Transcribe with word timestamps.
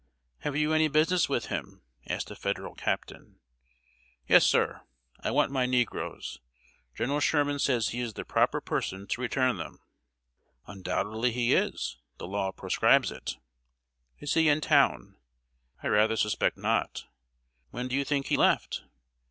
"Have 0.39 0.55
you 0.55 0.73
any 0.73 0.87
business 0.87 1.29
with 1.29 1.45
him?" 1.45 1.83
asked 2.07 2.31
a 2.31 2.35
Federal 2.35 2.73
captain. 2.73 3.37
"Yes, 4.27 4.47
sir. 4.47 4.81
I 5.19 5.29
want 5.29 5.51
my 5.51 5.67
negroes. 5.67 6.39
General 6.95 7.19
Sherman 7.19 7.59
says 7.59 7.89
he 7.89 7.99
is 8.01 8.15
the 8.15 8.25
proper 8.25 8.61
person 8.61 9.05
to 9.05 9.21
return 9.21 9.57
them." 9.57 9.77
"Undoubtedly 10.65 11.31
he 11.31 11.53
is. 11.53 11.99
The 12.17 12.25
law 12.25 12.51
prescribes 12.51 13.11
it." 13.11 13.37
"Is 14.17 14.33
he 14.33 14.49
in 14.49 14.59
town?" 14.61 15.17
"I 15.83 15.87
rather 15.89 16.15
suspect 16.15 16.57
not." 16.57 17.05
"When 17.69 17.87
do 17.87 17.95
you 17.95 18.03
think 18.03 18.25
he 18.25 18.37
left?" 18.37 18.83